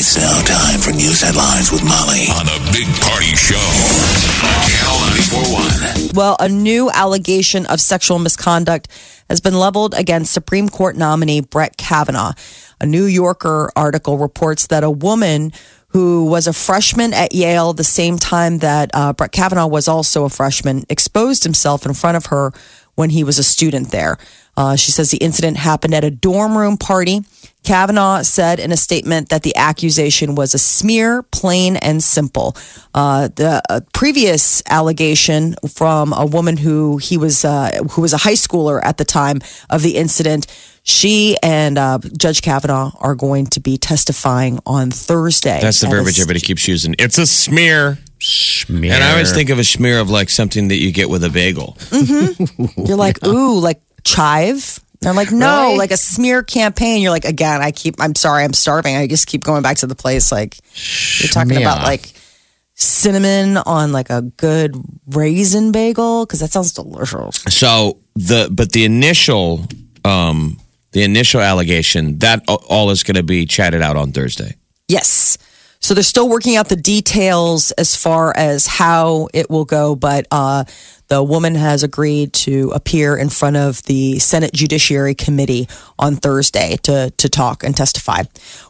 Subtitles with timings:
[0.00, 3.60] It's now time for news headlines with Molly on the Big Party Show.
[4.64, 6.14] Channel 941.
[6.14, 8.88] Well, a new allegation of sexual misconduct
[9.28, 12.32] has been leveled against Supreme Court nominee Brett Kavanaugh.
[12.80, 15.52] A New Yorker article reports that a woman
[15.88, 20.24] who was a freshman at Yale the same time that uh, Brett Kavanaugh was also
[20.24, 22.54] a freshman exposed himself in front of her
[22.94, 24.16] when he was a student there.
[24.56, 27.20] Uh, she says the incident happened at a dorm room party.
[27.62, 32.56] Kavanaugh said in a statement that the accusation was a smear, plain and simple.
[32.94, 38.16] Uh, the uh, previous allegation from a woman who he was uh, who was a
[38.16, 40.46] high schooler at the time of the incident.
[40.82, 45.60] She and uh, Judge Kavanaugh are going to be testifying on Thursday.
[45.60, 46.94] That's the verbiage a- everybody keeps using.
[46.98, 47.98] It's a smear.
[48.22, 48.94] Smear.
[48.94, 51.30] And I always think of a smear of like something that you get with a
[51.30, 51.76] bagel.
[52.76, 54.80] You're like, ooh, like chive.
[55.00, 55.78] They're like, no, Really?
[55.78, 57.00] like a smear campaign.
[57.00, 58.96] You're like, again, I keep, I'm sorry, I'm starving.
[58.96, 60.30] I just keep going back to the place.
[60.30, 60.58] Like,
[61.20, 62.12] you're talking about like
[62.74, 64.74] cinnamon on like a good
[65.08, 67.36] raisin bagel because that sounds delicious.
[67.48, 69.66] So the but the initial
[70.04, 70.58] um
[70.92, 74.56] the initial allegation that all is going to be chatted out on Thursday.
[74.88, 75.38] Yes.
[75.80, 80.26] So they're still working out the details as far as how it will go, but
[80.30, 80.64] uh,
[81.10, 86.76] the woman has agreed to appear in front of the Senate Judiciary Committee on Thursday
[86.84, 88.22] to to talk and testify.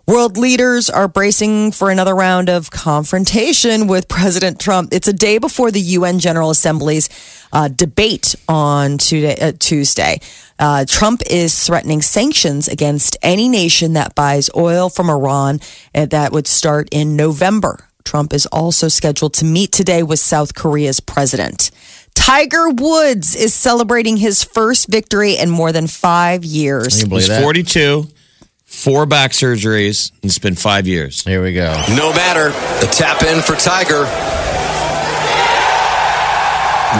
[0.06, 4.92] World leaders are bracing for another round of confrontation with President Trump.
[4.92, 7.10] It's a day before the UN General Assembly's
[7.52, 10.18] uh, debate on today, uh, Tuesday.
[10.58, 15.60] Uh, Trump is threatening sanctions against any nation that buys oil from Iran,
[15.94, 17.89] and that would start in November.
[18.04, 21.70] Trump is also scheduled to meet today with South Korea's president.
[22.14, 26.88] Tiger Woods is celebrating his first victory in more than five years.
[26.88, 27.42] Can you believe He's that?
[27.42, 28.08] 42,
[28.64, 31.22] four back surgeries, and it's been 5 years.
[31.24, 31.72] Here we go.
[31.90, 32.50] No matter.
[32.84, 34.06] The tap in for Tiger.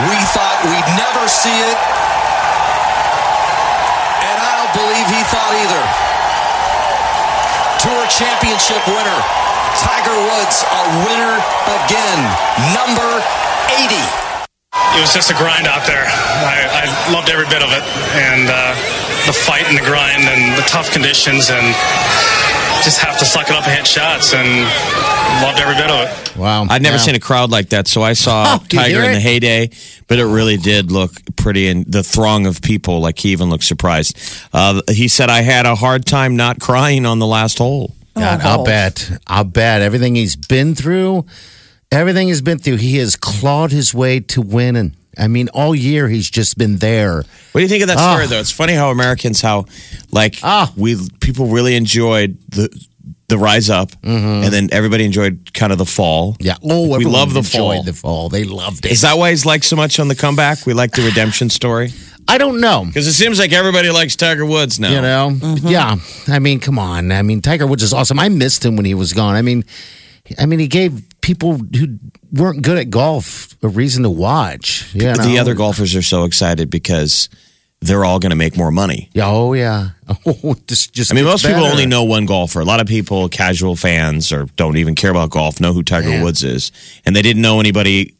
[0.07, 1.77] We thought we'd never see it.
[4.23, 5.83] And I don't believe he thought either.
[7.83, 9.50] Tour championship winner.
[9.81, 11.35] Tiger Woods, a winner
[11.81, 12.19] again.
[12.77, 13.09] Number
[13.73, 13.97] 80.
[14.97, 16.05] it was just a grind out there.
[16.05, 17.83] I, I loved every bit of it,
[18.15, 18.73] and uh,
[19.25, 21.65] the fight and the grind and the tough conditions, and
[22.83, 24.47] just have to suck it up and hit shots, and
[25.43, 26.37] loved every bit of it.
[26.37, 26.65] Wow.
[26.69, 27.01] I'd never Yeah.
[27.03, 29.69] seen a crowd like that, so I saw Oh, Tiger in the heyday,
[30.07, 31.67] but it really did look pretty.
[31.69, 34.17] And the throng of people, like he even looked surprised.
[34.53, 38.41] Uh, he said, "I had a hard time not crying on the last hole." God,
[38.43, 38.49] Oh.
[38.49, 39.11] I'll bet.
[39.27, 41.25] I'll bet everything he's been through,
[41.91, 44.95] everything he's been through, he has clawed his way to winning.
[45.17, 47.17] I mean, all year he's just been there.
[47.51, 48.13] What do you think of that Ah.
[48.13, 48.39] story, though?
[48.39, 49.65] It's funny how Americans, how
[50.11, 50.71] like Ah.
[50.75, 52.69] we people really enjoyed the
[53.27, 56.33] the rise up, and then everybody enjoyed kind of the fall.
[56.33, 56.47] Mm-hmm.
[56.47, 56.55] Yeah.
[56.63, 57.83] Oh, we love the enjoyed fall.
[57.83, 58.27] The fall.
[58.29, 58.91] They loved it.
[58.91, 60.65] Is that why he's liked so much on the comeback?
[60.65, 61.93] We like the redemption story
[62.31, 62.85] I don't know.
[62.85, 64.91] because it seems like everybody likes Tiger Woods now.
[64.91, 65.31] You know?
[65.33, 65.67] Mm-hmm.
[65.67, 65.97] Yeah.
[66.27, 67.11] I mean, come on.
[67.11, 68.19] I mean, Tiger Woods is awesome.
[68.19, 69.35] I missed him when he was gone.
[69.35, 69.65] I mean,
[70.39, 71.99] I mean, he gave people who
[72.31, 74.93] weren't good at golf a reason to watch.
[74.93, 77.27] You the other golfers are so excited because
[77.81, 79.09] they're all going to make more money.
[79.13, 79.89] Yeah, oh yeah.
[80.25, 81.11] Oh, this just.
[81.11, 82.59] I mean, gets most people only know one golfer.
[82.59, 86.09] A lot of people, casual fans or don't even care about golf, know who Tiger
[86.09, 86.23] Yeah.
[86.23, 86.71] Woods is,
[87.05, 88.15] and they didn't know anybody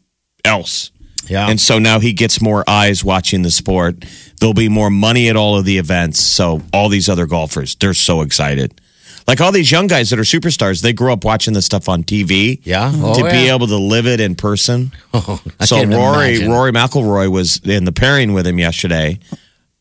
[0.46, 0.91] else.
[1.28, 1.48] Yeah.
[1.50, 4.04] And so now he gets more eyes watching the sport.
[4.40, 6.22] There'll be more money at all of the events.
[6.24, 8.80] So all these other golfers, they're so excited.
[9.28, 12.04] Like all these young guys that are superstars, they grew up watching this stuff on
[12.04, 12.60] TV.
[12.64, 12.92] Yeah.
[12.94, 13.56] Oh, to be yeah.
[13.56, 14.92] able to live it in person.
[15.14, 16.52] Oh, I so can't Rory, imagine.
[16.52, 19.20] Rory McIlroy was in the pairing with him yesterday,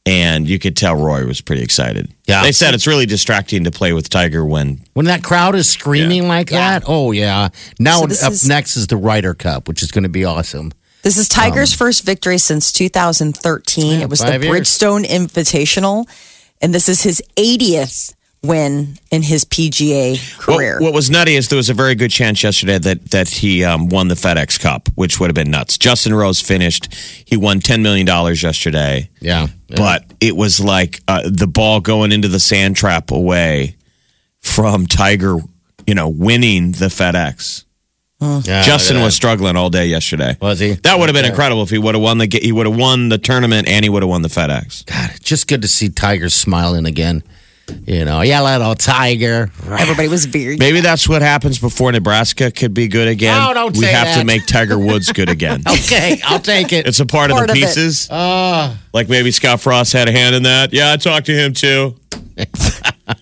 [0.07, 2.13] and you could tell Roy was pretty excited.
[2.27, 2.43] Yeah.
[2.43, 6.29] they said it's really distracting to play with Tiger when When that crowd is screaming
[6.29, 7.49] like that, oh yeah.
[7.79, 10.73] Now So up is- next is the Ryder Cup, which is going to be awesome.
[11.02, 13.99] This is Tiger's first victory since 2013.
[13.99, 14.61] Yeah, it was five the years.
[14.61, 16.08] Bridgestone Invitational,
[16.61, 20.75] and this is his 80th win in his PGA career.
[20.75, 23.64] What, what was nutty is there was a very good chance yesterday that that he
[23.64, 25.79] um, won the FedEx Cup, which would have been nuts.
[25.79, 26.94] Justin Rose finished;
[27.25, 29.11] he won ten million dollars yesterday.
[29.20, 29.49] Yeah.
[29.69, 33.76] but it was like uh, the ball going into the sand trap away
[34.41, 35.38] from Tiger
[35.91, 37.64] you know, winning the FedEx.
[38.21, 40.37] Yeah, Justin look was struggling all day yesterday.
[40.41, 40.73] Was he?
[40.73, 41.31] That would have been Okay.
[41.31, 43.85] incredible if he would have won the ga- he would have won the tournament and
[43.85, 44.85] he would have won the FedEx.
[44.87, 47.23] God, just good to see Tiger smiling again.
[47.87, 49.49] You know, yeah, little Tiger.
[49.65, 50.57] Everybody was very.
[50.57, 53.41] Maybe that's what happens before Nebraska could be good again.
[53.41, 55.63] No, don't we say have to make Tiger Woods good again.
[55.71, 56.89] Okay, I'll take it.
[56.89, 57.67] It's a part, Part of of the it.
[57.67, 58.11] pieces.
[58.11, 60.73] Uh, like maybe Scott Frost had a hand in that.
[60.73, 61.95] Yeah, I talked to him too.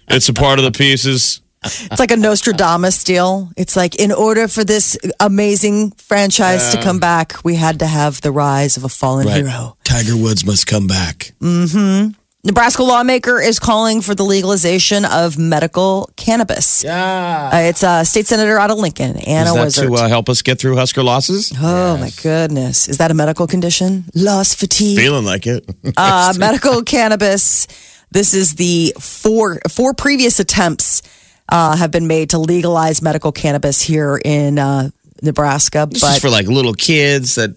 [0.09, 1.41] it's a part of the pieces.
[1.65, 3.51] It's like a Nostradamus deal.
[3.57, 8.21] It's like in order for this amazing franchise to come back, we had to have
[8.21, 9.77] the rise of a fallen hero.
[9.85, 11.33] Tiger Woods must come back.
[11.43, 12.15] Mhm.
[12.45, 16.85] Nebraska lawmaker is calling for the legalization of medical cannabis.
[16.85, 17.51] yeah.
[17.53, 19.99] Uh, it's uh, state senator out of Lincoln, Anna Is that Wishart.
[19.99, 21.53] to uh, help us get through Husker losses?
[21.61, 24.05] oh my goodness, is that a medical condition?
[24.15, 24.97] Loss fatigue.
[24.97, 25.69] Feeling like it.
[25.97, 27.67] uh, medical cannabis.
[28.13, 31.03] This is the four four previous attempts
[31.49, 34.91] uh, have been made to legalize medical cannabis here in uh,
[35.23, 37.55] Nebraska, This but for like little kids that,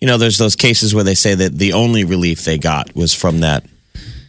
[0.00, 3.14] you know, there's those cases where they say that the only relief they got was
[3.14, 3.64] from that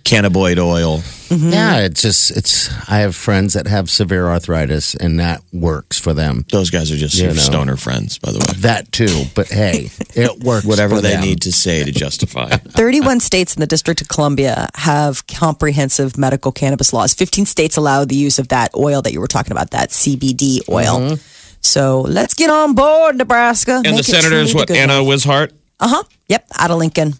[0.03, 1.01] cannabinoid oil.
[1.35, 2.69] Yeah, it's just it's.
[2.87, 6.45] I have friends that have severe arthritis, and that works for them.
[6.51, 7.33] Those guys are just You know.
[7.33, 8.45] stoner friends, by the way.
[8.59, 10.63] That too, but hey, it works.
[10.63, 11.21] Whatever for they them.
[11.21, 12.49] need to say to justify.
[12.57, 17.15] 31 states in the District of Columbia have comprehensive medical cannabis laws.
[17.15, 20.59] 15 states allow the use of that oil that you were talking about, that CBD
[20.69, 21.17] oil.
[21.61, 23.81] So let's get on board, Nebraska.
[23.83, 24.69] And the senator is what?
[24.69, 25.51] Anna Wishart?
[25.79, 26.03] Uh huh.
[26.27, 27.13] Yep, out of Lincoln.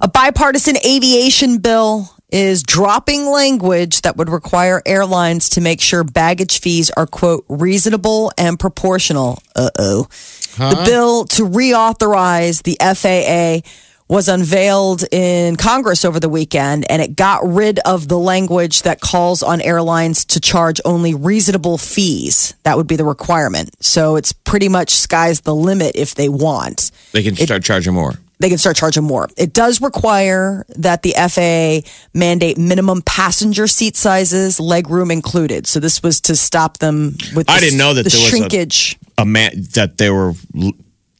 [0.00, 6.60] A bipartisan aviation bill is dropping language that would require airlines to make sure baggage
[6.60, 9.38] fees are, quote, reasonable and proportional.
[9.54, 10.08] Uh oh.
[10.56, 13.68] The bill to reauthorize the FAA
[14.06, 19.00] was unveiled in Congress over the weekend, and it got rid of the language that
[19.00, 22.54] calls on airlines to charge only reasonable fees.
[22.64, 23.70] That would be the requirement.
[23.80, 28.14] So it's pretty much sky's the limit if they want They can start charging more.
[28.44, 29.26] They can start charging more.
[29.38, 35.66] It does require that the FAA mandate minimum passenger seat sizes, legroom included.
[35.66, 37.48] So this was to stop them with.
[37.48, 38.98] I didn't know that the there was a- shrinkage.
[39.16, 40.34] A man that there were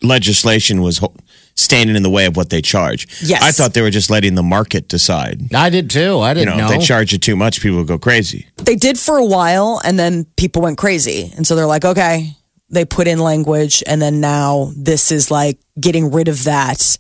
[0.03, 1.15] legislation was ho-
[1.55, 3.07] standing in the way of what they charge.
[3.23, 3.43] Yes.
[3.43, 5.55] I thought they were just letting the market decide.
[5.55, 6.19] I did too.
[6.21, 6.75] I didn't know, know.
[6.75, 8.49] if they charge you too much, people would go crazy.
[8.57, 12.33] They did for a while, and then people went crazy, and so they're like, okay.
[12.71, 16.99] They put in language, and then now this is like getting rid of that.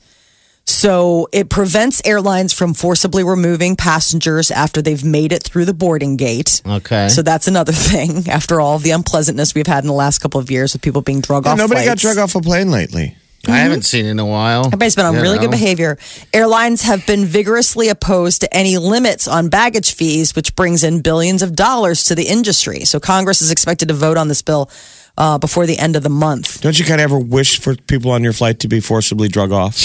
[0.66, 6.16] So it prevents airlines from forcibly removing passengers after they've made it through the boarding
[6.16, 6.62] gate.
[6.66, 7.08] Okay.
[7.08, 10.50] So that's another thing after all the unpleasantness we've had in the last couple of
[10.50, 11.58] years with people being drug off.
[11.58, 13.16] nobody got drug off a plane lately.
[13.46, 13.56] I mm-hmm.
[13.56, 14.66] haven't seen it in a while.
[14.66, 15.42] Everybody's been on You really know?
[15.42, 15.98] good behavior.
[16.32, 21.42] Airlines have been vigorously opposed to any limits on baggage fees, which brings in billions
[21.42, 22.86] of dollars to the industry.
[22.86, 24.70] So Congress is expected to vote on this bill
[25.16, 26.60] uh, before the end of the month.
[26.60, 29.52] Don't you kind of ever wish for people on your flight to be forcibly drug
[29.52, 29.76] off?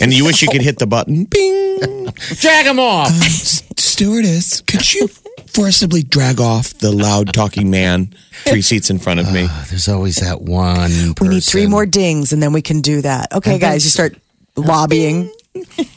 [0.00, 1.24] And you wish you could hit the button.
[1.24, 2.12] Bing.
[2.36, 3.10] Drag them off.
[3.10, 5.08] Stewardess, could you
[5.48, 8.14] forcibly drag off the loud talking man
[8.44, 9.48] three seats in front of me?
[9.68, 11.14] There's always that one.
[11.20, 13.32] We need three more dings and then we can do that.
[13.32, 14.16] Okay, guys, you start
[14.56, 15.30] lobbying.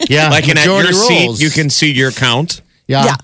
[0.09, 1.07] Yeah, like in at your rules.
[1.07, 2.61] seat, you can see your count.
[2.87, 3.05] Yeah.
[3.05, 3.15] Yeah.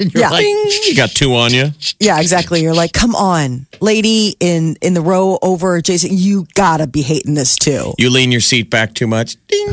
[0.00, 0.30] And you're Yeah.
[0.30, 1.70] like, You got two on you.
[2.00, 2.62] Yeah, exactly.
[2.62, 7.34] You're like, come on, lady in in the row over Jason, you gotta be hating
[7.34, 7.94] this too.
[7.98, 9.36] You lean your seat back too much.
[9.46, 9.68] Ding.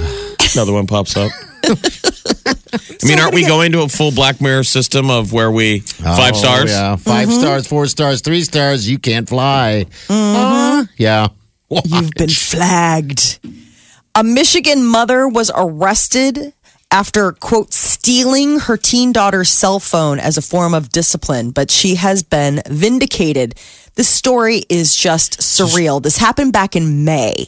[0.54, 1.32] Another one pops up.
[1.64, 6.34] I mean, aren't we going to a full Black Mirror system of where we five
[6.36, 6.70] oh, stars?
[6.72, 7.40] Yeah, 5 Mm-hmm.
[7.40, 8.88] stars, four stars, three stars.
[8.90, 9.86] You can't fly.
[10.10, 11.28] Uh, yeah.
[11.86, 13.40] You've been flagged.
[14.16, 16.54] A Michigan mother was arrested
[16.92, 21.96] after, quote, stealing her teen daughter's cell phone as a form of discipline, but she
[21.96, 23.56] has been vindicated.
[23.96, 26.02] This story is just surreal.
[26.02, 27.48] This happened back in May.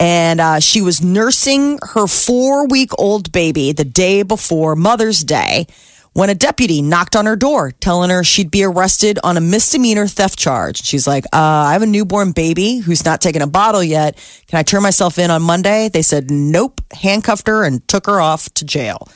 [0.00, 5.66] And uh, she was nursing her four week old baby the day before Mother's Day
[6.12, 10.06] when a deputy knocked on her door telling her she'd be arrested on a misdemeanor
[10.06, 10.82] theft charge.
[10.82, 14.16] She's like, uh, I have a newborn baby who's not taken a bottle yet.
[14.46, 15.88] Can I turn myself in on Monday?
[15.88, 19.08] They said, nope, handcuffed her and took her off to jail.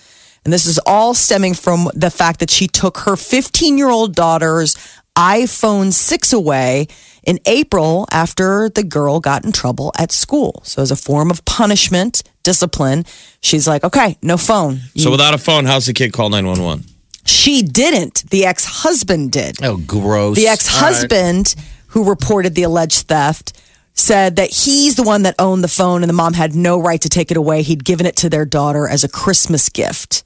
[0.44, 4.14] And this is all stemming from the fact that she took her 15 year old
[4.14, 4.76] daughter's
[5.16, 6.88] iPhone 6 away
[7.22, 10.62] in April after the girl got in trouble at school.
[10.64, 13.04] So, as a form of punishment, discipline,
[13.40, 14.80] she's like, okay, no phone.
[14.96, 16.84] So without a phone, how's the kid call 911?
[17.25, 18.28] She didn't.
[18.30, 19.62] The ex husband did.
[19.62, 20.37] Oh, gross.
[20.37, 21.54] The ex husband
[21.88, 23.52] who reported the alleged theft
[23.94, 27.00] said that he's the one that owned the phone and the mom had no right
[27.00, 27.62] to take it away.
[27.62, 30.25] He'd given it to their daughter as a Christmas gift.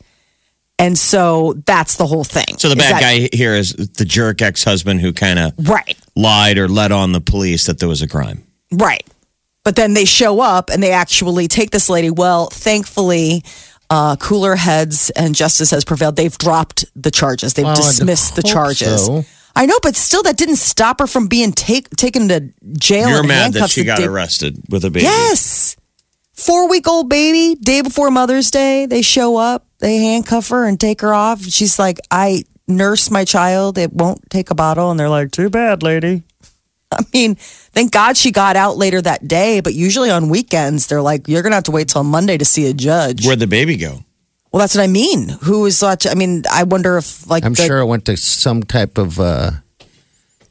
[0.79, 2.57] And so that's the whole thing.
[2.59, 5.97] So the bad that- guy here is the jerk ex husband who kind of Right.
[6.15, 8.45] lied or let on the police that there was a crime.
[8.71, 9.05] Right.
[9.67, 12.09] But then they show up and they actually take this lady.
[12.09, 13.43] Well, thankfully,
[13.91, 16.15] uh, cooler heads and justice has prevailed.
[16.15, 17.55] They've dropped the charges.
[17.55, 19.07] They've Well, dismissed the charges.
[19.07, 19.25] so.
[19.57, 23.09] I know, but still, that didn't stop her from being take, taken to jail.
[23.09, 25.03] You're and mad that she got day- arrested with a baby.
[25.03, 25.75] Yes.
[26.35, 30.79] Four week old baby, day before Mother's Day, they show up, they handcuff her and
[30.79, 31.43] take her off.
[31.43, 33.79] She's like, I nurse my child.
[33.79, 34.93] It won't take a bottle.
[34.93, 36.23] And they're like, too bad, lady.
[36.93, 41.03] I mean, thank God she got out later that day, but usually on weekends, they're
[41.03, 43.27] like, you're going to have to wait till Monday to see a judge.
[43.27, 44.05] Where'd the baby go?
[44.53, 45.29] well, that's what I mean.
[45.43, 48.17] Who is such, I mean, I wonder if, like, I'm the- sure it went to
[48.17, 49.51] some type of uh,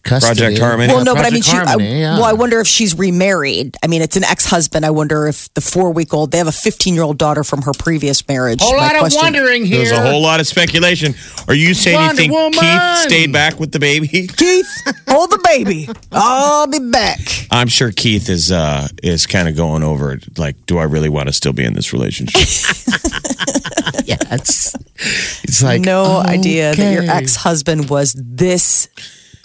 [0.05, 0.39] custody.
[0.39, 0.93] Project Harmony?
[0.93, 2.15] Well, no, but I mean, Project she, I, yeah.
[2.15, 3.75] well, I wonder if she's remarried.
[3.83, 4.85] I mean, it's an ex-husband.
[4.85, 8.61] I wonder if the four-week-old, they have a 15-year-old daughter from her previous marriage.
[8.61, 9.79] A whole My lot of wondering here.
[9.79, 11.15] There's a whole lot of speculation.
[11.47, 12.51] Are you saying Wonder you think Woman!
[12.53, 14.07] Keith stayed back with the baby?
[14.27, 14.69] Keith,
[15.07, 15.89] hold the baby.
[16.11, 17.19] I'll be back.
[17.51, 20.37] I'm sure Keith is uh is kind of going over it.
[20.37, 22.41] Like, do I really want to still be in this relationship?
[24.05, 24.75] yes.
[25.43, 28.89] It's like no idea that your ex-husband was this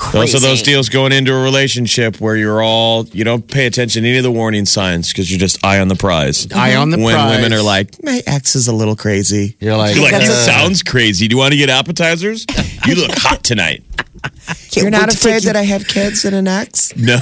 [0.01, 0.33] crazy.
[0.33, 4.03] Those are those deals going into a relationship where you're all you don't pay attention
[4.03, 6.51] to any of the warning signs because you're just eye on the prize.
[6.53, 7.37] Eye on the when prize.
[7.37, 9.57] women are like, my ex is a little crazy.
[9.61, 11.29] You're like, You're like, it sounds crazy.
[11.29, 12.47] Do you want to get appetizers?
[12.87, 13.85] You look hot tonight.
[14.71, 16.97] Can't wait to take you- I have kids and an ex?
[16.97, 17.21] No.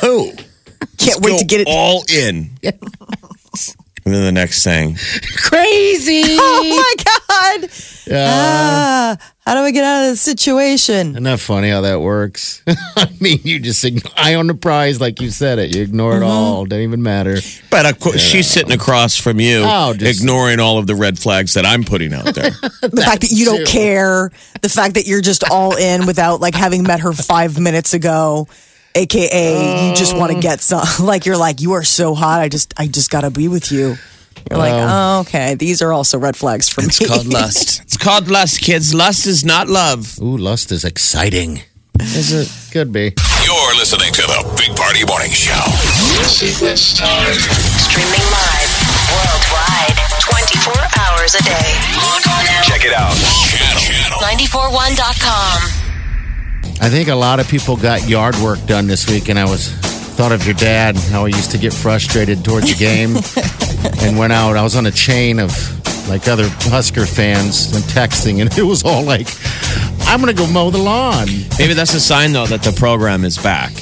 [0.98, 1.66] Can't wait Go to get it.
[1.68, 2.50] all in.
[2.62, 4.96] and then the next thing,
[5.36, 6.22] crazy.
[6.40, 7.17] Oh my god!
[8.12, 11.10] Ah, how do I get out of this situation?
[11.10, 12.62] Isn't that funny how that works?
[12.96, 15.74] I mean, you just ign- eye on the prize, like you said it.
[15.74, 16.22] You ignore Mm-hmm.
[16.22, 16.64] it all.
[16.66, 17.38] Doesn't even matter.
[17.70, 21.18] but of course, she's sitting across from you, Oh, just- ignoring all of the red
[21.18, 22.50] flags that I'm putting out there.
[22.80, 23.64] The fact that you don't too.
[23.66, 24.30] care,
[24.62, 28.46] the fact that you're just all in without like having met her five minutes ago,
[28.94, 30.84] aka you just want to get some.
[31.04, 32.40] Like you're like you are so hot.
[32.40, 33.96] I just I just gotta be with you.
[34.50, 35.56] You're like, oh, okay.
[35.56, 37.06] These are also red flags for It's me.
[37.08, 37.82] called lust.
[37.98, 38.94] It's called lust, kids.
[38.94, 40.22] Lust is not love.
[40.22, 41.62] Ooh, lust is exciting.
[41.98, 42.46] Is it?
[42.70, 43.12] Could be.
[43.42, 45.58] You're listening to the Big Party Morning Show.
[46.22, 47.02] Streaming
[48.30, 48.70] live
[49.10, 51.74] worldwide 24 hours a day.
[51.98, 52.62] Log on now.
[52.62, 53.18] Check it out.
[53.50, 53.82] Channel.
[53.82, 54.18] Channel.
[54.46, 55.58] 941.com.
[56.80, 59.72] I think a lot of people got yard work done this week, and I was
[59.72, 63.16] thought of your dad, how he used to get frustrated towards the game
[64.06, 64.56] and went out.
[64.56, 65.50] I was on a chain of
[66.08, 69.28] like other Husker fans and texting, and it was all like,
[70.06, 71.28] I'm going to go mow the lawn.
[71.58, 73.72] Maybe that's a sign, though, that the program is back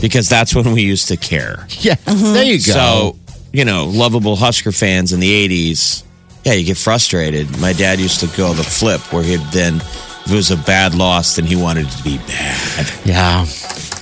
[0.00, 1.66] because that's when we used to care.
[1.70, 2.72] Yeah, there you go.
[2.72, 3.16] So,
[3.52, 6.04] you know, lovable Husker fans in the 80s,
[6.44, 7.58] yeah, you get frustrated.
[7.60, 10.94] My dad used to go the flip where he'd then, if it was a bad
[10.94, 12.90] loss, then he wanted it to be bad.
[13.04, 13.44] yeah,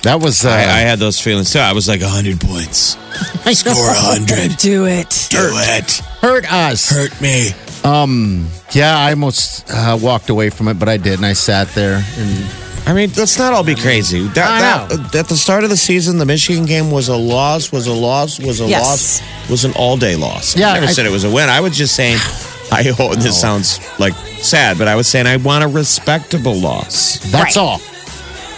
[0.03, 0.45] that was.
[0.45, 1.59] Uh, I, I had those feelings too.
[1.59, 2.95] I was like, 100 points.
[3.45, 4.57] I Score 100.
[4.57, 5.27] Do it.
[5.29, 5.91] Do it.
[6.21, 6.89] hurt us.
[6.89, 7.49] Hurt me.
[7.83, 12.03] Yeah, I almost uh, walked away from it, but I did, and I sat there
[12.17, 12.45] and
[12.87, 14.25] I mean, let's not all be crazy.
[14.29, 17.71] That, I that, at the start of the season, the Michigan game was a loss,
[17.71, 19.21] was a loss, was a Yes.
[19.21, 20.57] loss, was an all day loss.
[20.57, 21.47] Yeah, I never I- said it was a win.
[21.47, 22.17] I was just saying,
[22.71, 27.19] I hope this sounds like sad, but I was saying I want a respectable loss.
[27.31, 27.79] That's all.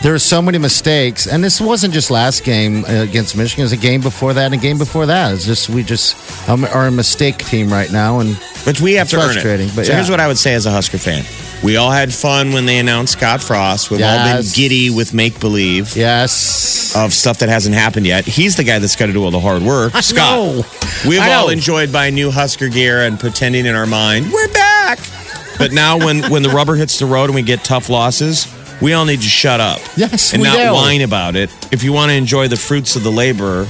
[0.03, 3.61] There are so many mistakes, and this wasn't just last game uh, against Michigan.
[3.61, 5.33] It was a game before that, and a game before that.
[5.33, 6.17] It's just we just
[6.49, 9.69] um, are a mistake team right now, and But we have It's to earn frustrating,
[9.69, 9.75] it.
[9.77, 9.99] but so yeah.
[9.99, 11.23] here's what I would say as a Husker fan.
[11.63, 13.91] We all had fun when they announced Scott Frost.
[13.91, 18.25] We've all been giddy with make believe yes, of stuff that hasn't happened yet.
[18.25, 19.93] He's the guy that's got to do all the hard work.
[20.01, 20.17] Scott.
[20.17, 20.63] know.
[21.07, 21.53] We've I all know.
[21.53, 24.99] enjoyed buying new Husker gear and pretending in our mind, we're back.
[25.57, 28.53] But now when, when the rubber hits the road and we get tough losses,
[28.83, 29.79] we all need to shut up.
[29.97, 30.73] Yes, And we not do.
[30.73, 31.49] whine about it.
[31.71, 33.65] If you want to enjoy the fruits of the labor,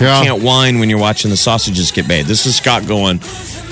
[0.00, 0.20] Yeah.
[0.20, 2.26] you can't whine when you're watching the sausages get made.
[2.26, 3.20] This is Scott going,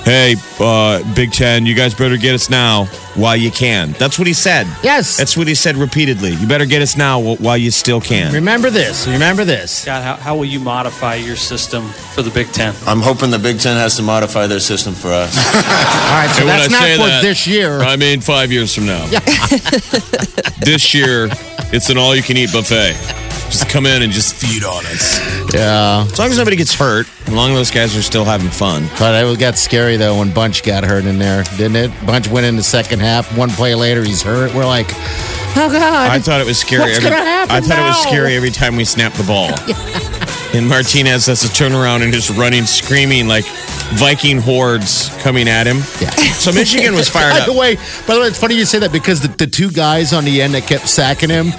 [0.05, 3.93] Hey, uh, Big Ten, you guys better get us now while you can.
[3.93, 4.67] That's what he said.
[4.83, 5.17] Yes.
[5.17, 6.31] That's what he said repeatedly.
[6.31, 8.33] You better get us now while you still can.
[8.33, 9.07] Remember this.
[9.07, 9.71] Remember this.
[9.71, 12.75] Scott, how, how will you modify your system for the Big Ten?
[12.85, 15.37] I'm hoping the Big Ten has to modify their system for us.
[15.55, 17.79] All right, so And that's not say for that, this year.
[17.79, 19.07] I mean, five years from now.
[20.63, 21.29] this year,
[21.73, 23.22] it's an all you can eat buffet.
[23.53, 25.21] Just come in and just feed on us.
[25.53, 28.49] Yeah, As long as nobody gets hurt, as long as those guys are still having
[28.49, 28.89] fun.
[28.99, 32.07] but it got scary though when Bunch got hurt in there, didn't it?
[32.07, 33.37] Bunch went in the second half.
[33.37, 34.55] One play later, he's hurt.
[34.55, 36.11] We're like, oh god.
[36.11, 36.83] I thought it was scary.
[36.83, 39.51] What's every, gonna happen I thought it was scary every time we snapped the ball.
[40.55, 43.47] And Martinez has to turn around and just running, screaming like
[43.95, 45.79] Viking hordes coming at him.
[45.99, 46.11] Yeah.
[46.11, 47.47] So Michigan was fired By up.
[47.47, 50.13] the way, by the way, it's funny you say that because the, the two guys
[50.13, 51.53] on the end that kept sacking him,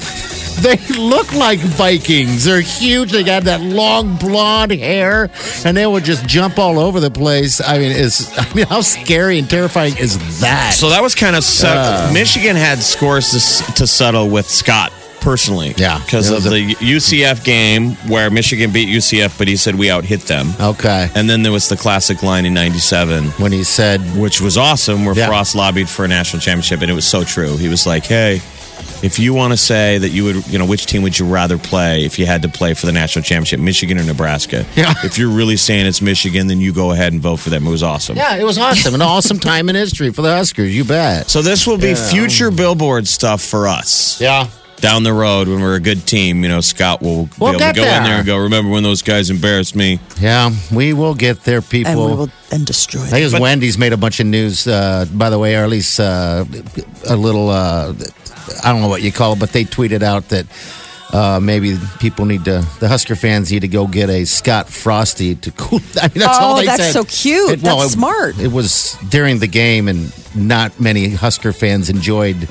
[0.63, 2.45] They look like Vikings.
[2.45, 3.11] They're huge.
[3.11, 5.29] They got that long blonde hair,
[5.65, 7.59] and they would just jump all over the place.
[7.61, 10.73] I mean, it's I mean, how scary and terrifying is that?
[10.73, 11.43] So that was kind of.
[11.63, 12.11] Uh.
[12.13, 15.73] Michigan had scores to, to settle with Scott personally.
[15.77, 15.99] Yeah.
[16.03, 20.03] Because of was the UCF game where Michigan beat UCF, but he said we out
[20.05, 20.47] hit them.
[20.59, 21.09] okay.
[21.15, 25.03] And then there was the classic line in '97, When he said, which was awesome,
[25.05, 25.27] where Yeah.
[25.27, 27.57] Frost lobbied for a national championship, and it was so true.
[27.57, 28.41] He was like, "Hey,
[29.01, 31.57] if you want to say that you would, you know, which team would you rather
[31.57, 34.65] play if you had to play for the national championship, Michigan or Nebraska?
[34.75, 34.93] Yeah.
[35.03, 37.67] If you're really saying it's Michigan, then you go ahead and vote for them.
[37.67, 38.15] It was awesome.
[38.15, 40.73] "Yeah, it was awesome, an awesome time in history for the Huskers.
[40.75, 42.09] You bet." So this will be Yeah.
[42.09, 44.17] future billboard stuff for us.
[44.21, 44.47] Yeah.
[44.83, 47.73] Down the road, when we're a good team, you know, Scott will We'll be able
[47.73, 48.03] to get go in there.
[48.03, 48.37] there and go.
[48.37, 49.99] Remember when those guys embarrassed me?
[50.19, 51.91] Yeah, we will get there, people.
[51.91, 53.11] and we will and destroy I them.
[53.11, 55.63] think it was But- Wendy's made a bunch of news, uh, by the way, or
[55.63, 56.43] at least uh,
[57.07, 57.93] a little, uh,
[58.61, 60.47] I don't know what you call it, but they tweeted out that
[61.13, 65.35] uh, maybe people need to, the Husker fans need to go get a Scott Frosty
[65.35, 65.79] to cool.
[66.01, 66.91] I mean, that's Oh, all they that's said.
[66.91, 67.61] so cute.
[67.61, 68.37] That's smart.
[68.37, 72.49] It was during the game, and not many Husker fans enjoyed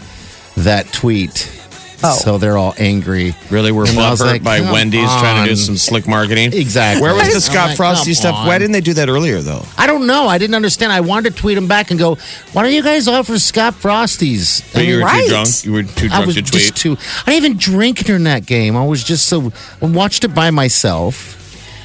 [0.56, 1.58] that tweet.
[2.04, 2.14] Oh.
[2.16, 3.34] So they're all angry.
[3.50, 6.52] Really, we're And butthurt like, by come Wendy's trying to do some slick marketing.
[6.52, 7.02] Exactly.
[7.02, 8.34] Where was the Scott like, Frosty stuff?
[8.34, 8.46] on.
[8.46, 9.64] Why didn't they do that earlier, though?
[9.78, 10.26] I don't know.
[10.26, 10.92] I didn't understand.
[10.92, 12.16] I wanted to tweet him back and go,
[12.52, 15.24] "Why don't you guys offer Scott Frosties?" But you were Right.
[15.24, 15.64] too drunk.
[15.64, 16.62] You were too I drunk was to tweet.
[16.62, 16.96] just too.
[17.26, 18.76] I didn't even drink during that game.
[18.76, 19.52] I was just so.
[19.80, 21.38] I watched it by myself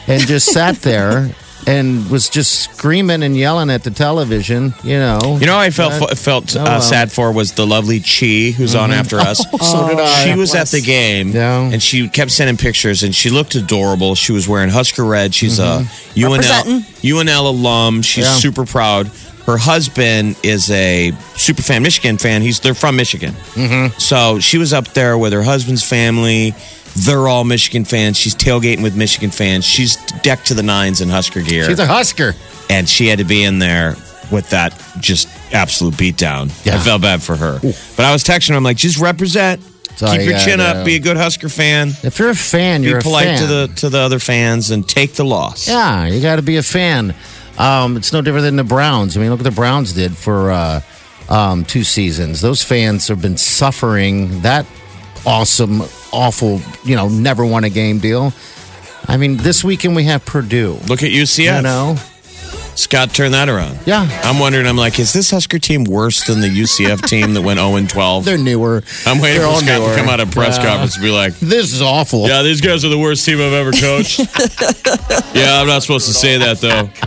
[0.07, 1.29] and just sat there
[1.67, 4.73] and was just screaming and yelling at the television.
[4.83, 5.37] You know.
[5.39, 8.73] You know, I felt But- felt Oh, uh, sad for was the lovely Chi who's
[8.73, 9.37] on after us.
[9.61, 10.25] so did I.
[10.25, 11.59] She was at the game, Yeah.
[11.61, 14.15] and she kept sending pictures, and she looked adorable.
[14.15, 15.35] She was wearing Husker red.
[15.35, 18.01] She's a UNL UNL alum.
[18.01, 18.35] She's Yeah.
[18.37, 19.11] super proud.
[19.45, 22.41] Her husband is a super fan, Michigan fan.
[22.41, 23.97] He's they're from Michigan, mm-hmm.
[23.97, 26.53] so she was up there with her husband's family.
[27.05, 28.17] They're all Michigan fans.
[28.17, 29.65] She's tailgating with Michigan fans.
[29.65, 32.33] She's decked to the nines in Husker gear She's a Husker.
[32.69, 33.95] and she had to be in there
[34.31, 36.51] with that just absolute beatdown.
[36.65, 36.75] Yeah.
[36.75, 37.59] I felt bad for her.
[37.61, 39.61] But I was texting her, I'm like, just represent.
[39.97, 40.85] Keep you your chin up.
[40.85, 41.89] Be a good Husker fan.
[42.03, 45.13] If you're a fan, Be you're polite to the to the other fans and take
[45.13, 45.67] the loss.
[45.67, 47.15] Yeah, you got to be a fan.
[47.57, 49.17] Um, it's no different than the Browns.
[49.17, 50.81] I mean, look what the Browns did for uh,
[51.29, 52.41] um, two seasons.
[52.41, 54.67] Those fans have been suffering that
[55.25, 55.81] awesome,
[56.17, 58.33] awful, you know, never won a game deal.
[59.07, 60.73] I mean, this weekend we have Purdue.
[60.87, 61.57] Look at UCF.
[61.57, 61.95] You know,
[62.75, 63.79] Scott turned that around.
[63.85, 64.07] Yeah.
[64.23, 67.59] I'm wondering, I'm like, is this Husker team worse than the UCF team that went
[67.59, 68.25] 0 12?
[68.25, 68.83] they're newer.
[69.05, 69.89] I'm waiting They're for Scott newer.
[69.95, 70.65] to come out of press Yeah.
[70.65, 72.27] conference and be like, This is awful.
[72.27, 74.19] yeah, these guys are the worst team I've ever coached.
[75.35, 76.89] yeah, I'm not supposed to say that, though.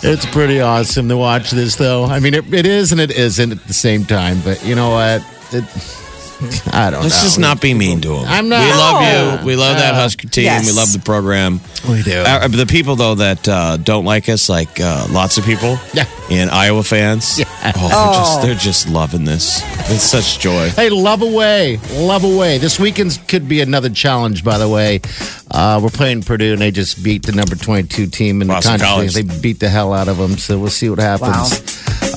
[0.00, 2.04] It's pretty awesome to watch this, though.
[2.04, 4.40] I mean, it, it is and it isn't at the same time.
[4.44, 5.22] But you know what?
[5.52, 5.64] It,
[6.72, 7.24] I don't Let's know.
[7.24, 8.24] just not be mean to them.
[8.26, 8.62] I'm not.
[8.64, 9.46] We love you.
[9.46, 10.00] We love that Yeah.
[10.00, 10.44] Husker team.
[10.44, 10.66] Yes.
[10.66, 11.60] We love the program.
[11.88, 12.12] We do.
[12.20, 16.04] Uh, the people though that uh, don't like us, like uh, lots of people, Yeah.
[16.30, 17.46] and Iowa fans, Yeah.
[17.76, 19.62] oh, they're, Just, they're just loving this.
[19.90, 20.70] It's such joy.
[20.70, 22.58] Hey, love away, love away.
[22.58, 24.44] This weekend could be another challenge.
[24.44, 25.00] By the way,
[25.50, 28.78] uh, we're playing Purdue, and they just beat the number twenty-two team in Boston the
[28.84, 29.08] country.
[29.08, 29.14] College.
[29.14, 30.36] They beat the hell out of them.
[30.38, 31.58] So we'll see what happens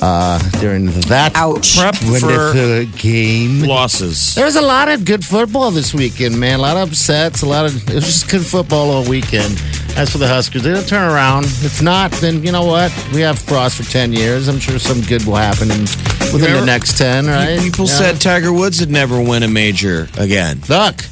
[0.02, 1.78] uh, during that Ouch.
[1.78, 3.60] Prep for wonderful game.
[3.62, 4.34] losses.
[4.34, 6.58] There was a lot of good football this weekend, man.
[6.58, 7.42] A lot of upsets.
[7.42, 9.62] A lot of it was just good football all weekend.
[9.96, 11.44] As for the Huskers, they'll turn around.
[11.44, 12.90] If not, then you know what?
[13.14, 14.48] We have Frost for ten years.
[14.48, 17.26] I'm sure some good will happen in, within Remember- the next ten.
[17.26, 17.60] Right?
[17.60, 17.92] People Yeah.
[17.94, 20.62] said Tiger Woods would never win a major again.
[20.68, 21.04] Look,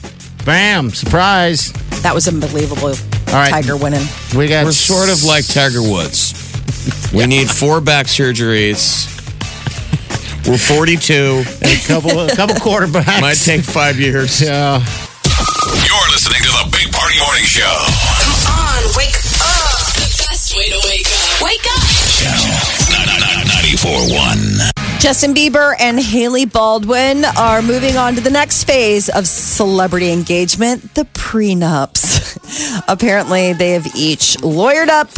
[0.45, 1.73] bam, surprise.
[2.03, 2.89] That was unbelievable.
[3.29, 3.51] All right.
[3.51, 4.07] Tiger winning.
[4.35, 6.40] We got We're sort of like Tiger Woods.
[7.13, 9.11] We need four back surgeries.
[10.47, 11.43] We're 42.
[11.63, 13.21] a couple, a couple quarterbacks.
[13.21, 14.41] Might take five years.
[14.41, 14.79] Yeah.
[14.79, 17.67] You're listening to the Big Party Morning Show.
[17.67, 19.95] Come on, wake up.
[19.99, 21.43] The best way to wake up.
[21.43, 21.83] Wake up.
[22.15, 22.47] Channel
[23.75, 25.01] 94.1.
[25.01, 30.95] Justin Bieber and Hailey Baldwin are moving on to the next phase of celebrity engagement
[30.95, 32.85] the prenups.
[32.89, 35.09] Apparently, they have each lawyered up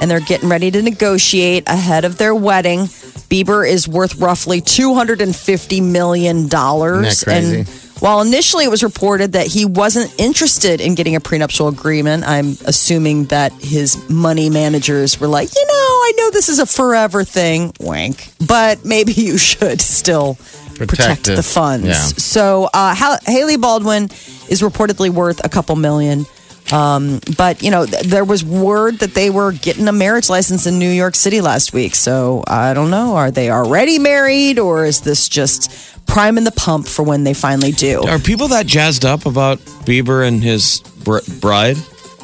[0.00, 2.80] and they're getting ready to negotiate ahead of their wedding.
[3.28, 6.36] Bieber is worth roughly $250 million.
[6.46, 7.58] Isn't that crazy?
[7.60, 7.68] And
[8.00, 12.48] while initially it was reported that he wasn't interested in getting a prenuptial agreement, I'm
[12.66, 17.24] assuming that his money managers were like, you know, I know this is a forever
[17.24, 20.34] thing, wank, but maybe you should still
[20.74, 21.86] protect, Protect the funds.
[21.86, 21.94] Yeah.
[21.94, 24.04] So uh, Hailey Baldwin
[24.50, 26.26] is reportedly worth a couple million.
[26.72, 30.66] Um, but you know, th- there was word that they were getting a marriage license
[30.66, 31.94] in New York City last week.
[31.94, 33.14] So I don't know.
[33.16, 35.70] Are they already married, or is this just
[36.06, 38.02] priming the pump for when they finally do?
[38.02, 41.76] Are people that jazzed up about Bieber and his br- bride?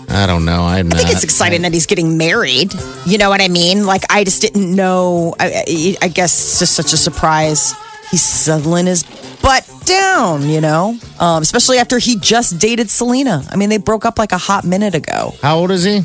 [0.08, 0.62] I don't know.
[0.64, 2.72] I'm I think it's exciting that he's getting married.
[3.06, 3.86] You know what I mean?
[3.86, 5.34] Like I just didn't know.
[5.40, 7.74] I, I I guess it's just such a surprise.
[8.12, 9.02] He's settling his
[9.42, 10.48] butt down.
[10.48, 13.42] You know, um, especially after he just dated Selena.
[13.50, 15.34] I mean, they broke up like a hot minute ago.
[15.42, 16.02] How old is he?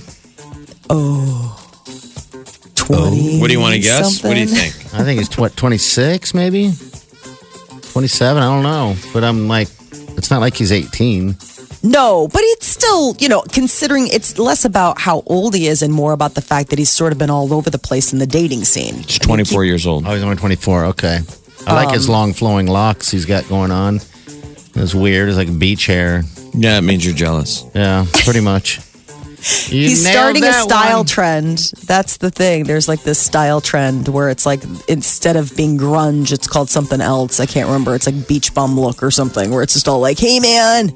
[0.89, 1.53] Oh,
[2.75, 4.23] 20 What do you want to guess?
[4.23, 4.73] What do you think?
[4.93, 6.71] I think he's what 26 maybe
[7.91, 9.67] 27 I don't know but I'm like
[10.17, 11.35] it's not like he's 18
[11.83, 15.93] No, but it's still, you know, considering it's less about how old he is and
[15.93, 18.25] more about the fact that he's sort of been all over the place in the
[18.27, 18.95] dating scene.
[19.03, 20.05] He's 24 years old.
[20.07, 21.19] oh he's only 24 okay
[21.67, 23.99] I like Um, his long flowing locks he's got going on
[24.75, 27.65] it's weird it's like beach hair Yeah, it means you're jealous.
[27.75, 28.79] yeah pretty much
[29.69, 31.05] You He's nailed starting a that style one.
[31.05, 31.57] trend.
[31.85, 32.63] That's the thing.
[32.63, 36.99] There's like this style trend where it's like instead of being grunge, it's called something
[37.01, 37.39] else.
[37.39, 37.93] I can't remember.
[37.95, 40.91] It's like beach bum look or something where it's just all like, hey man,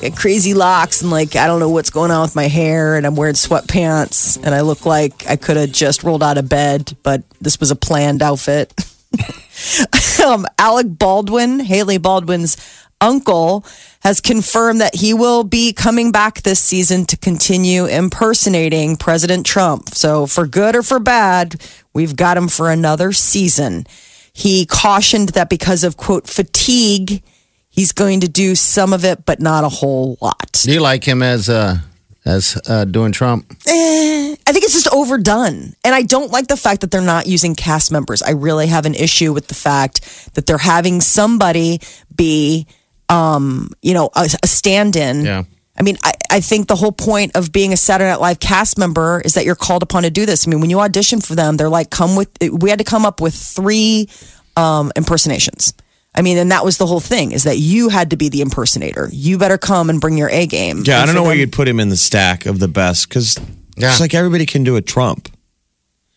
[0.00, 3.04] got crazy locks and like I don't know what's going on with my hair and
[3.06, 6.96] I'm wearing sweatpants and I look like I could have just rolled out of bed,
[7.02, 8.72] but this was a planned outfit.
[10.24, 12.56] um, Alec Baldwin, Hailey Baldwin's
[13.00, 13.64] uncle,
[14.00, 19.90] has confirmed that he will be coming back this season to continue impersonating President Trump.
[19.90, 21.60] So, for good or for bad,
[21.92, 23.86] we've got him for another season.
[24.32, 27.22] He cautioned that because of quote fatigue,
[27.68, 30.52] he's going to do some of it, but not a whole lot.
[30.52, 31.78] do you like him as uh
[32.24, 35.74] as uh doing Trump Eh, I think it's just overdone.
[35.84, 38.22] And I don't like the fact that they're not using cast members.
[38.22, 41.80] I really have an issue with the fact that they're having somebody
[42.14, 42.66] be,
[43.08, 45.24] um, you know, a, a stand in.
[45.24, 45.44] Yeah.
[45.78, 48.76] I mean, I, I think the whole point of being a Saturday Night Live cast
[48.76, 50.46] member is that you're called upon to do this.
[50.46, 53.06] I mean, when you audition for them, they're like, come with, we had to come
[53.06, 54.08] up with three
[54.56, 55.72] um, impersonations.
[56.14, 58.40] I mean, and that was the whole thing is that you had to be the
[58.40, 59.08] impersonator.
[59.12, 60.82] You better come and bring your A game.
[60.84, 63.08] Yeah, I don't for know where you'd put him in the stack of the best
[63.08, 63.38] because
[63.76, 63.90] Yeah.
[63.90, 65.28] it's like everybody can do a Trump.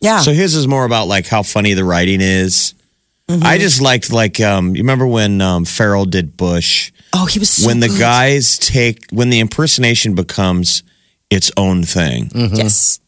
[0.02, 0.20] Yeah.
[0.22, 2.74] So his is more about like how funny the writing is.
[3.30, 3.44] Mm-hmm.
[3.46, 7.50] I just liked like um, you remember when um, Ferrell did Bush oh, he was
[7.52, 8.00] so when the good.
[8.00, 10.84] guys take when the impersonation becomes
[11.30, 12.30] its own thing.
[12.36, 13.00] Yes.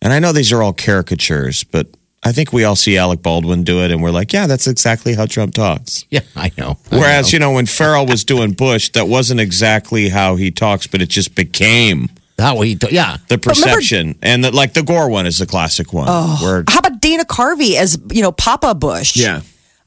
[0.00, 1.88] And I know these are all caricatures, but
[2.24, 5.14] I think we all see Alec Baldwin do it, and we're like, yeah, that's exactly
[5.14, 6.04] how Trump talks.
[6.10, 7.36] yeah I know I Whereas, know.
[7.36, 11.08] you know, when Ferrell was doing Bush, that wasn't exactly how he talks, but it
[11.08, 14.16] just became how he do- yeah the perception.
[14.22, 16.06] and that like the Gore one is the classic one.
[16.08, 16.38] Oh.
[16.42, 19.16] Where, How about Dana Carvey as you know Papa Bush?
[19.16, 19.40] yeah.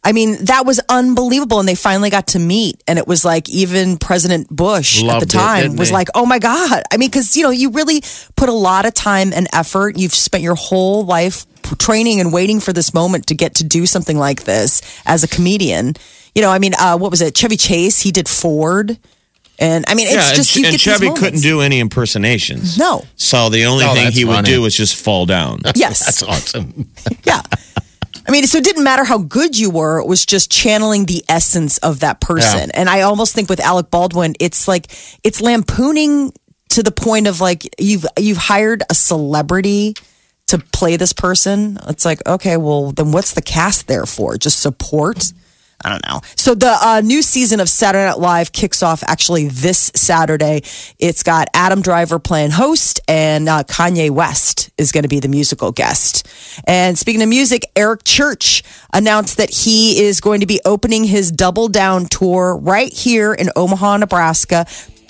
[0.04, 3.48] I mean that was unbelievable, and they finally got to meet, and it was like
[3.50, 5.94] even President Bush Loved at the time didn't was he?
[5.94, 8.02] like, "Oh my God!" I mean, because you know you really
[8.36, 9.98] put a lot of time and effort.
[10.00, 11.46] You've spent your whole life
[11.78, 15.28] training and waiting for this moment to get to do something like this as a
[15.28, 15.94] comedian.
[16.34, 17.36] You know, I mean, uh, what was it?
[17.38, 18.98] Chevy Chase, he did Ford,
[19.60, 21.20] and I mean, it's yeah, and, you and get Chevy moments.
[21.22, 22.76] couldn't do any impersonations.
[22.78, 23.06] No.
[23.18, 25.60] So the only Oh, thing that's he would do was just fall down.
[25.76, 26.90] Yes, that's awesome
[27.24, 27.42] Yeah.
[28.28, 30.00] I mean, so it didn't matter how good you were.
[30.00, 32.70] It was just channeling the essence of that person.
[32.72, 34.92] And I almost think with Alec Baldwin, it's like
[35.24, 36.32] it's lampooning
[36.70, 39.96] to the point of like you've you've hired a celebrity
[40.48, 41.78] to play this person.
[41.88, 44.38] It's like, okay, well, then what's the cast there for?
[44.38, 45.32] Just support?
[45.84, 46.22] I don't know.
[46.36, 50.62] So the uh, new season of Saturday Night Live kicks off actually this Saturday.
[51.00, 55.28] It's got Adam Driver playing host, and uh, Kanye West is going to be the
[55.28, 56.28] musical guest.
[56.66, 58.64] And speaking of music, Eric Church
[58.94, 63.50] announced that he is going to be opening his Double Down tour right here in
[63.56, 64.66] Omaha, Nebraska.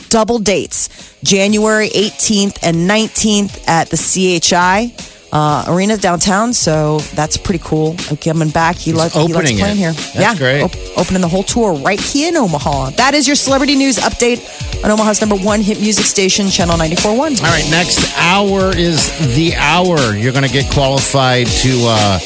[0.10, 0.90] Double dates,
[1.24, 4.94] January 18th and 19th at the CHI
[5.32, 6.54] uh, Arena downtown.
[6.54, 7.96] So that's pretty cool.
[8.24, 9.80] Coming back, he, lo- he loves opening playing it.
[9.80, 9.92] here.
[9.94, 10.62] That's yeah, great.
[10.64, 12.92] op- opening the whole tour right here in Omaha.
[12.92, 14.42] That is your celebrity news update
[14.84, 17.18] on Omaha's number one hit music station, Channel 94.1.
[17.18, 20.16] All right, next hour is the hour.
[20.16, 22.20] You're going to get qualified to uh,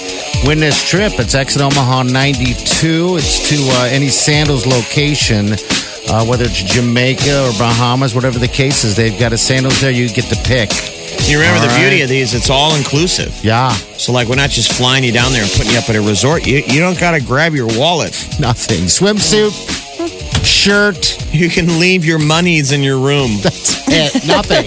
[0.46, 1.14] win this trip.
[1.20, 3.18] It's Exit Omaha 92.
[3.18, 5.54] It's to uh, any Sandals location,
[6.10, 8.96] uh, whether it's Jamaica or Bahamas, whatever the case is.
[8.96, 10.95] They've got a Sandals there you get to pick.
[11.28, 12.34] You remember All the beauty of these?
[12.34, 13.34] It's all inclusive.
[13.44, 15.96] Yeah, So like we're not just flying you down there and putting you up at
[15.96, 16.46] a resort.
[16.46, 18.14] You you don't got to grab your wallet.
[18.40, 18.86] nothing.
[18.86, 19.52] Swimsuit,
[20.46, 23.32] shirt, You can leave your monies in your room.
[23.42, 24.66] That's it, nothing.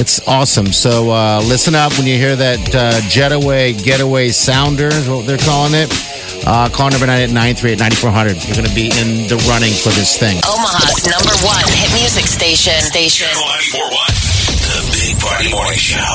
[0.00, 0.66] It's awesome.
[0.66, 5.38] So uh, listen up when you hear that uh, Jetaway Getaway Sounder is what they're
[5.38, 5.88] calling it.
[6.46, 8.46] Uh, call number 9 at 938-9400.
[8.46, 10.38] You're going to be in the running for this thing.
[10.46, 12.78] Omaha's number one hit music station.
[12.80, 13.26] Station.
[14.68, 14.88] Channel 941.
[14.88, 16.08] The Big Party Morning Show.